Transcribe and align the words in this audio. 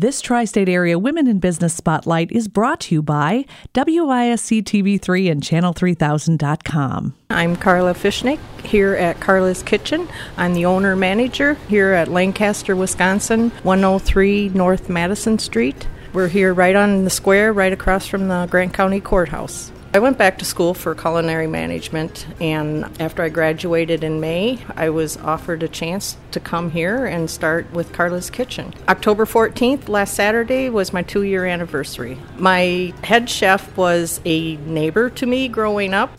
This 0.00 0.20
tri 0.20 0.44
state 0.44 0.68
area 0.68 0.96
Women 0.96 1.26
in 1.26 1.40
Business 1.40 1.74
Spotlight 1.74 2.30
is 2.30 2.46
brought 2.46 2.78
to 2.82 2.94
you 2.94 3.02
by 3.02 3.44
WISC 3.74 4.62
TV3 4.62 5.28
and 5.28 5.42
Channel3000.com. 5.42 7.14
I'm 7.30 7.56
Carla 7.56 7.94
Fishnick 7.94 8.38
here 8.64 8.94
at 8.94 9.18
Carla's 9.18 9.60
Kitchen. 9.64 10.06
I'm 10.36 10.54
the 10.54 10.66
owner 10.66 10.94
manager 10.94 11.54
here 11.66 11.94
at 11.94 12.06
Lancaster, 12.06 12.76
Wisconsin, 12.76 13.50
103 13.64 14.50
North 14.50 14.88
Madison 14.88 15.36
Street. 15.40 15.88
We're 16.12 16.28
here 16.28 16.54
right 16.54 16.76
on 16.76 17.02
the 17.02 17.10
square, 17.10 17.52
right 17.52 17.72
across 17.72 18.06
from 18.06 18.28
the 18.28 18.46
Grant 18.48 18.74
County 18.74 19.00
Courthouse. 19.00 19.72
I 19.94 20.00
went 20.00 20.18
back 20.18 20.36
to 20.38 20.44
school 20.44 20.74
for 20.74 20.94
culinary 20.94 21.46
management, 21.46 22.26
and 22.42 22.84
after 23.00 23.22
I 23.22 23.30
graduated 23.30 24.04
in 24.04 24.20
May, 24.20 24.58
I 24.76 24.90
was 24.90 25.16
offered 25.16 25.62
a 25.62 25.68
chance 25.68 26.18
to 26.32 26.40
come 26.40 26.72
here 26.72 27.06
and 27.06 27.30
start 27.30 27.72
with 27.72 27.94
Carla's 27.94 28.28
Kitchen. 28.28 28.74
October 28.86 29.24
14th, 29.24 29.88
last 29.88 30.12
Saturday, 30.12 30.68
was 30.68 30.92
my 30.92 31.02
two 31.02 31.22
year 31.22 31.46
anniversary. 31.46 32.18
My 32.36 32.92
head 33.02 33.30
chef 33.30 33.74
was 33.78 34.20
a 34.26 34.56
neighbor 34.56 35.08
to 35.08 35.24
me 35.24 35.48
growing 35.48 35.94
up, 35.94 36.12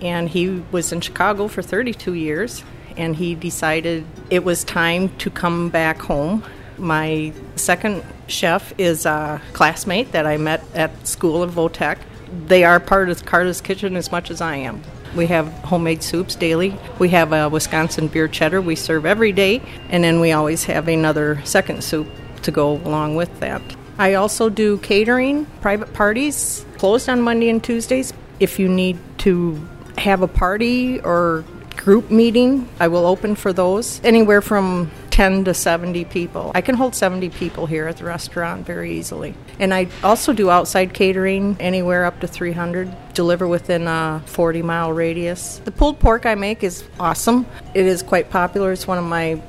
and 0.00 0.28
he 0.28 0.62
was 0.70 0.92
in 0.92 1.00
Chicago 1.00 1.48
for 1.48 1.62
32 1.62 2.14
years, 2.14 2.62
and 2.96 3.16
he 3.16 3.34
decided 3.34 4.06
it 4.30 4.44
was 4.44 4.62
time 4.62 5.08
to 5.18 5.30
come 5.30 5.68
back 5.68 6.00
home. 6.00 6.44
My 6.78 7.32
second 7.56 8.04
chef 8.28 8.72
is 8.78 9.04
a 9.04 9.42
classmate 9.52 10.12
that 10.12 10.28
I 10.28 10.36
met 10.36 10.62
at 10.76 11.08
school 11.08 11.42
in 11.42 11.50
Votech 11.50 11.98
they 12.46 12.64
are 12.64 12.80
part 12.80 13.08
of 13.08 13.24
Carla's 13.24 13.60
Kitchen 13.60 13.96
as 13.96 14.10
much 14.10 14.30
as 14.30 14.40
I 14.40 14.56
am. 14.56 14.82
We 15.14 15.26
have 15.26 15.46
homemade 15.64 16.02
soups 16.02 16.34
daily. 16.34 16.78
We 16.98 17.08
have 17.10 17.32
a 17.32 17.48
Wisconsin 17.48 18.08
beer 18.08 18.28
cheddar 18.28 18.60
we 18.60 18.76
serve 18.76 19.06
every 19.06 19.32
day, 19.32 19.62
and 19.88 20.04
then 20.04 20.20
we 20.20 20.32
always 20.32 20.64
have 20.64 20.88
another 20.88 21.40
second 21.44 21.82
soup 21.82 22.08
to 22.42 22.50
go 22.50 22.72
along 22.72 23.16
with 23.16 23.40
that. 23.40 23.62
I 23.98 24.14
also 24.14 24.50
do 24.50 24.76
catering, 24.78 25.46
private 25.62 25.94
parties, 25.94 26.66
closed 26.76 27.08
on 27.08 27.22
Monday 27.22 27.48
and 27.48 27.64
Tuesdays. 27.64 28.12
If 28.40 28.58
you 28.58 28.68
need 28.68 28.98
to 29.18 29.66
have 29.96 30.20
a 30.20 30.28
party 30.28 31.00
or 31.00 31.44
group 31.76 32.10
meeting, 32.10 32.68
I 32.78 32.88
will 32.88 33.06
open 33.06 33.36
for 33.36 33.52
those. 33.52 34.00
Anywhere 34.04 34.42
from 34.42 34.90
10 35.16 35.44
to 35.44 35.54
70 35.54 36.04
people. 36.04 36.52
I 36.54 36.60
can 36.60 36.74
hold 36.74 36.94
70 36.94 37.30
people 37.30 37.64
here 37.64 37.86
at 37.86 37.96
the 37.96 38.04
restaurant 38.04 38.66
very 38.66 38.98
easily. 38.98 39.32
And 39.58 39.72
I 39.72 39.88
also 40.04 40.34
do 40.34 40.50
outside 40.50 40.92
catering, 40.92 41.56
anywhere 41.58 42.04
up 42.04 42.20
to 42.20 42.26
300, 42.26 42.94
deliver 43.14 43.48
within 43.48 43.86
a 43.86 44.22
40 44.26 44.60
mile 44.60 44.92
radius. 44.92 45.62
The 45.64 45.72
pulled 45.72 45.98
pork 46.00 46.26
I 46.26 46.34
make 46.34 46.62
is 46.62 46.84
awesome. 47.00 47.46
It 47.72 47.86
is 47.86 48.02
quite 48.02 48.28
popular. 48.28 48.72
It's 48.72 48.86
one 48.86 48.98
of 48.98 49.04
my 49.04 49.40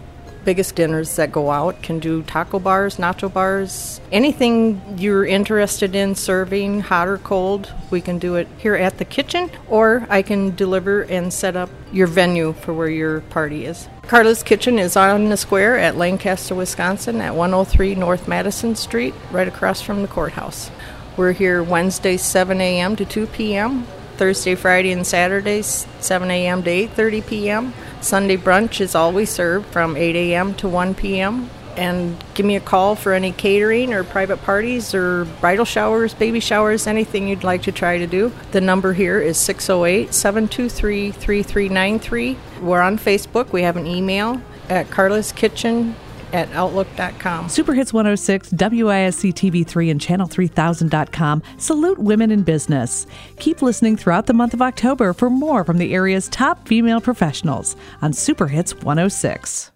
biggest 0.48 0.76
dinners 0.76 1.18
that 1.18 1.30
go 1.30 1.52
out. 1.52 1.82
Can 1.84 2.00
do 2.00 2.24
taco 2.24 2.58
bars, 2.58 2.96
nacho 2.96 3.32
bars, 3.32 4.00
anything 4.14 4.82
you're 4.98 5.26
interested 5.26 5.94
in 5.94 6.16
serving, 6.16 6.80
hot 6.80 7.10
or 7.10 7.18
cold. 7.18 7.70
We 7.92 8.00
can 8.00 8.18
do 8.18 8.36
it 8.36 8.48
here 8.58 8.76
at 8.76 8.98
the 8.98 9.04
kitchen, 9.04 9.52
or 9.68 10.08
I 10.10 10.22
can 10.22 10.56
deliver 10.56 11.02
and 11.02 11.34
set 11.34 11.58
up 11.58 11.70
your 11.92 12.08
venue 12.08 12.54
for 12.54 12.74
where 12.74 12.88
your 12.88 13.20
party 13.20 13.66
is. 13.66 13.90
Carla's 14.04 14.42
Kitchen 14.42 14.80
is 14.80 14.96
on 14.96 15.28
the 15.28 15.36
square 15.36 15.78
at 15.78 15.98
Lancaster, 15.98 16.56
Wisconsin 16.56 17.20
at 17.20 17.36
103 17.36 17.96
North 17.96 18.26
Madison 18.30 18.74
Street, 18.74 19.14
right 19.32 19.50
across 19.50 19.82
from 19.82 20.02
the 20.02 20.08
courthouse. 20.08 20.72
We're 21.18 21.34
here 21.34 21.62
Wednesday 21.62 22.16
7 22.16 22.62
a.m. 22.62 22.96
to 22.96 23.04
2 23.04 23.28
p.m., 23.28 23.86
Thursday, 24.16 24.56
Friday, 24.56 24.94
and 24.94 25.06
Saturdays 25.06 25.86
7 26.00 26.32
a.m. 26.32 26.64
to 26.64 26.70
8:30 26.70 27.28
p.m. 27.28 27.74
Sunday 28.02 28.38
brunch 28.38 28.82
is 28.82 28.96
always 28.96 29.30
served 29.30 29.68
from 29.68 29.98
8 29.98 30.16
a.m. 30.16 30.54
to 30.56 30.68
1 30.68 30.96
p.m. 30.96 31.50
And 31.76 32.18
give 32.34 32.46
me 32.46 32.56
a 32.56 32.60
call 32.60 32.96
for 32.96 33.14
any 33.14 33.32
catering 33.32 33.94
or 33.94 34.04
private 34.04 34.42
parties 34.42 34.96
or 34.96 35.26
bridal 35.42 35.66
showers, 35.66 36.14
baby 36.16 36.40
showers, 36.40 36.88
anything 36.88 37.28
you'd 37.28 37.44
like 37.44 37.62
to 37.64 37.72
try 37.72 38.00
to 38.00 38.08
do. 38.08 38.32
The 38.52 38.62
number 38.62 38.94
here 38.94 39.20
is 39.20 39.38
608 39.38 40.14
723 40.14 41.12
3393. 41.12 42.38
We're 42.62 42.82
on 42.82 42.98
Facebook. 42.98 43.52
We 43.52 43.62
have 43.62 43.78
an 43.78 43.86
email 43.86 44.42
at 44.70 44.90
Carla's 44.90 45.32
Kitchen 45.32 45.96
at 46.34 46.52
outlook.com. 46.52 47.50
Super 47.50 47.74
Hits 47.74 47.94
106, 47.94 48.52
WISC 48.52 49.34
TV3, 49.34 49.92
and 49.92 50.00
Channel3000.com 50.00 51.44
salute 51.58 52.00
women 52.00 52.32
in 52.32 52.44
business. 52.44 53.08
Keep 53.40 53.62
listening 53.62 53.98
throughout 53.98 54.26
the 54.26 54.34
month 54.34 54.54
of 54.54 54.62
October 54.62 55.14
for 55.14 55.30
more 55.30 55.64
from 55.64 55.78
the 55.78 55.94
area's 55.94 56.30
top 56.30 56.68
female 56.68 57.02
professionals 57.02 57.76
on 58.02 58.14
Super 58.14 58.48
Hits 58.48 58.74
106. 58.76 59.72